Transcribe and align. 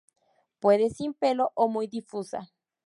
Puede 0.59 0.89
sin 0.89 1.13
pelo 1.13 1.51
o 1.53 1.67
muy 1.67 1.85
difusa. 1.85 2.49